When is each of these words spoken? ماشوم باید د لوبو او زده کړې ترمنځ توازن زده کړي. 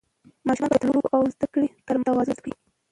ماشوم 0.47 0.67
باید 0.69 0.81
د 0.83 0.85
لوبو 0.87 1.11
او 1.15 1.21
زده 1.33 1.47
کړې 1.53 1.67
ترمنځ 1.87 2.07
توازن 2.07 2.33
زده 2.37 2.41
کړي. 2.45 2.53